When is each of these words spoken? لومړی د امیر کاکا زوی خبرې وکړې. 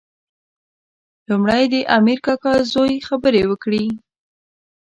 لومړی 1.29 1.63
د 1.73 1.75
امیر 1.97 2.19
کاکا 2.25 2.53
زوی 2.73 2.93
خبرې 3.07 3.43
وکړې. 3.47 3.85